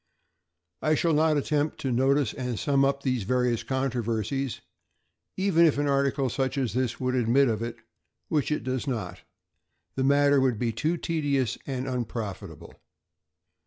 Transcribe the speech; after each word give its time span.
I 0.81 0.95
shall 0.95 1.13
not 1.13 1.37
attempt 1.37 1.79
to 1.81 1.91
notice 1.91 2.33
and 2.33 2.57
sum 2.57 2.83
up 2.83 3.03
these 3.03 3.21
various 3.21 3.61
controversies; 3.61 4.59
even 5.37 5.63
if 5.67 5.77
an 5.77 5.85
article 5.87 6.27
such 6.27 6.57
as 6.57 6.73
this 6.73 6.99
would 6.99 7.13
admit 7.13 7.47
of 7.47 7.61
it, 7.61 7.75
which 8.27 8.51
it 8.51 8.63
does 8.63 8.87
not, 8.87 9.19
the 9.93 10.03
matter 10.03 10.41
would 10.41 10.57
be 10.57 10.71
too 10.71 10.97
tedious 10.97 11.55
and 11.67 11.87
unprofitable. 11.87 12.81